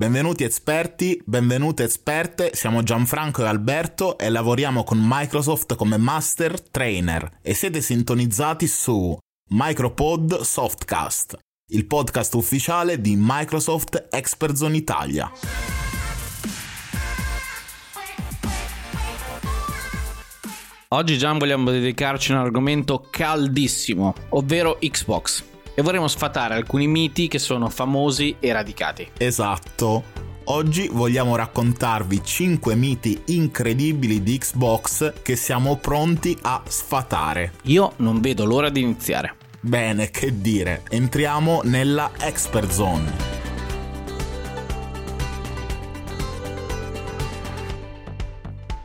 [0.00, 7.40] Benvenuti esperti, benvenute esperte, siamo Gianfranco e Alberto e lavoriamo con Microsoft come Master Trainer
[7.42, 9.14] e siete sintonizzati su
[9.50, 11.36] Micropod Softcast,
[11.72, 15.30] il podcast ufficiale di Microsoft Expert Zone Italia.
[20.88, 25.49] Oggi Gian vogliamo dedicarci a un argomento caldissimo, ovvero Xbox.
[25.80, 29.12] E vorremmo sfatare alcuni miti che sono famosi e radicati.
[29.16, 30.02] Esatto.
[30.44, 37.52] Oggi vogliamo raccontarvi 5 miti incredibili di Xbox che siamo pronti a sfatare.
[37.62, 39.36] Io non vedo l'ora di iniziare.
[39.60, 43.39] Bene, che dire, entriamo nella Expert Zone.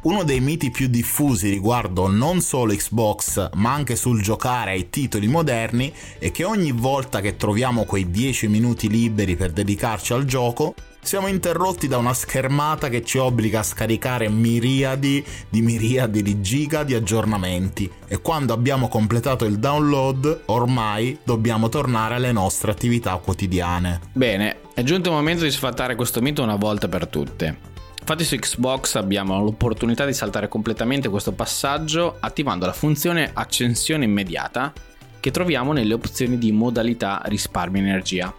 [0.05, 5.25] Uno dei miti più diffusi riguardo non solo Xbox, ma anche sul giocare ai titoli
[5.25, 10.75] moderni è che ogni volta che troviamo quei 10 minuti liberi per dedicarci al gioco,
[11.01, 16.83] siamo interrotti da una schermata che ci obbliga a scaricare miriadi di miriadi di giga
[16.83, 24.01] di aggiornamenti e quando abbiamo completato il download ormai dobbiamo tornare alle nostre attività quotidiane.
[24.13, 27.73] Bene, è giunto il momento di sfatare questo mito una volta per tutte.
[28.07, 34.71] Infatti su Xbox abbiamo l'opportunità di saltare completamente questo passaggio attivando la funzione accensione immediata
[35.19, 38.31] che troviamo nelle opzioni di modalità risparmio energia.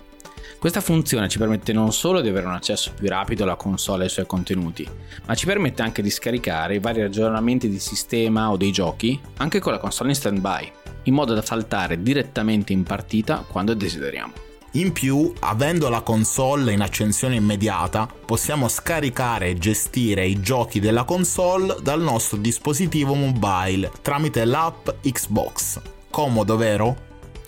[0.61, 4.05] Questa funzione ci permette non solo di avere un accesso più rapido alla console e
[4.05, 4.89] ai suoi contenuti,
[5.27, 9.59] ma ci permette anche di scaricare i vari aggiornamenti di sistema o dei giochi anche
[9.59, 10.73] con la console in stand-by,
[11.03, 14.46] in modo da saltare direttamente in partita quando desideriamo.
[14.77, 21.05] In più, avendo la console in accensione immediata, possiamo scaricare e gestire i giochi della
[21.05, 25.81] console dal nostro dispositivo mobile tramite l'app Xbox.
[26.11, 26.95] Comodo, vero?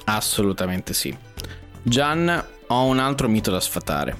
[0.04, 1.14] Assolutamente sì.
[1.82, 4.16] Gian, ho un altro mito da sfatare.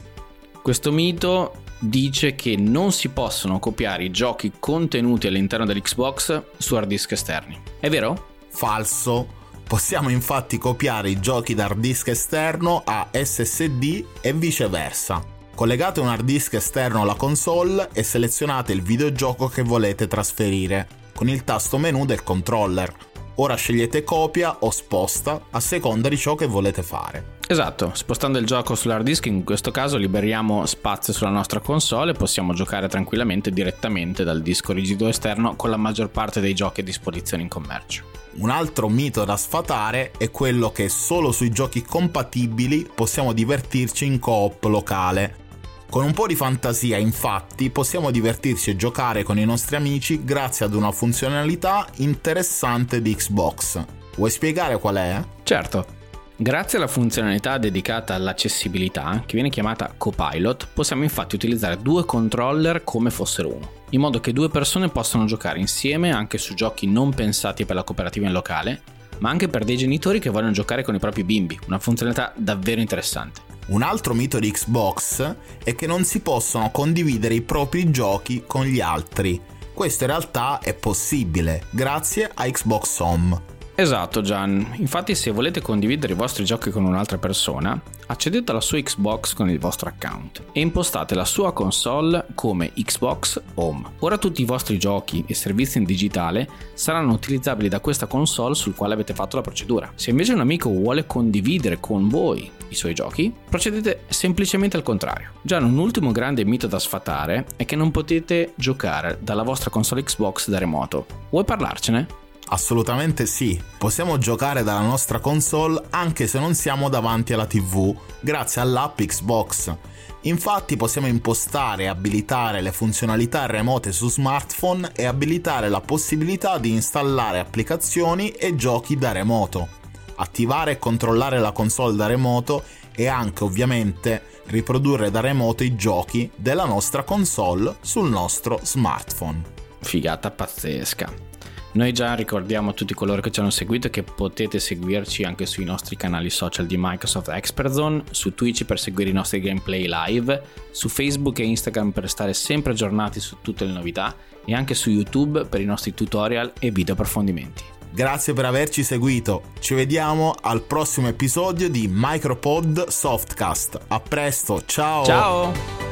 [0.61, 6.87] Questo mito dice che non si possono copiare i giochi contenuti all'interno dell'Xbox su hard
[6.89, 7.59] disk esterni.
[7.81, 8.35] È vero?
[8.51, 9.38] Falso.
[9.69, 15.23] Possiamo infatti copiare i giochi da hard disk esterno a SSD e viceversa.
[15.55, 21.29] Collegate un hard disk esterno alla console e selezionate il videogioco che volete trasferire con
[21.29, 22.91] il tasto menu del controller.
[23.35, 27.38] Ora scegliete copia o sposta a seconda di ciò che volete fare.
[27.51, 32.15] Esatto, spostando il gioco sull'hard disk in questo caso liberiamo spazio sulla nostra console e
[32.15, 36.85] possiamo giocare tranquillamente direttamente dal disco rigido esterno con la maggior parte dei giochi a
[36.85, 38.05] disposizione in commercio.
[38.35, 44.19] Un altro mito da sfatare è quello che solo sui giochi compatibili possiamo divertirci in
[44.19, 45.47] coop locale.
[45.89, 50.67] Con un po' di fantasia, infatti, possiamo divertirci e giocare con i nostri amici grazie
[50.67, 53.83] ad una funzionalità interessante di Xbox.
[54.17, 55.25] Vuoi spiegare qual è?
[55.45, 55.97] Certo.
[56.41, 63.11] Grazie alla funzionalità dedicata all'accessibilità, che viene chiamata Copilot, possiamo infatti utilizzare due controller come
[63.11, 67.65] fossero uno, in modo che due persone possano giocare insieme anche su giochi non pensati
[67.65, 68.83] per la cooperativa in locale,
[69.19, 72.81] ma anche per dei genitori che vogliono giocare con i propri bimbi, una funzionalità davvero
[72.81, 73.41] interessante.
[73.71, 75.35] Un altro mito di Xbox
[75.65, 79.41] è che non si possono condividere i propri giochi con gli altri.
[79.75, 83.57] Questo in realtà è possibile grazie a Xbox Home.
[83.81, 88.83] Esatto Gian, infatti se volete condividere i vostri giochi con un'altra persona, accedete alla sua
[88.83, 93.85] Xbox con il vostro account e impostate la sua console come Xbox Home.
[94.01, 98.75] Ora tutti i vostri giochi e servizi in digitale saranno utilizzabili da questa console sul
[98.75, 99.93] quale avete fatto la procedura.
[99.95, 105.35] Se invece un amico vuole condividere con voi i suoi giochi, procedete semplicemente al contrario.
[105.41, 110.03] Già un ultimo grande mito da sfatare è che non potete giocare dalla vostra console
[110.03, 111.07] Xbox da remoto.
[111.31, 112.27] Vuoi parlarcene?
[112.51, 118.63] Assolutamente sì, possiamo giocare dalla nostra console anche se non siamo davanti alla TV, grazie
[118.63, 119.75] all'app Xbox.
[120.23, 126.71] Infatti possiamo impostare e abilitare le funzionalità remote su smartphone e abilitare la possibilità di
[126.73, 129.69] installare applicazioni e giochi da remoto,
[130.17, 132.65] attivare e controllare la console da remoto
[132.95, 139.43] e anche ovviamente riprodurre da remoto i giochi della nostra console sul nostro smartphone.
[139.81, 141.27] Figata pazzesca.
[141.73, 145.65] Noi già ricordiamo a tutti coloro che ci hanno seguito che potete seguirci anche sui
[145.65, 150.43] nostri canali social di Microsoft Expert Zone, su Twitch per seguire i nostri gameplay live,
[150.71, 154.91] su Facebook e Instagram per stare sempre aggiornati su tutte le novità e anche su
[154.91, 157.63] YouTube per i nostri tutorial e video approfondimenti.
[157.91, 159.53] Grazie per averci seguito.
[159.61, 163.79] Ci vediamo al prossimo episodio di Micropod Softcast.
[163.89, 165.05] A presto, ciao!
[165.05, 165.88] Ciao!